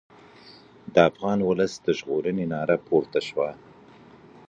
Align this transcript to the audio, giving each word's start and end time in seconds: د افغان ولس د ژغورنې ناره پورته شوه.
د 0.93 0.95
افغان 1.09 1.39
ولس 1.49 1.73
د 1.81 1.87
ژغورنې 1.97 2.45
ناره 2.53 2.77
پورته 2.87 3.19
شوه. 3.27 3.49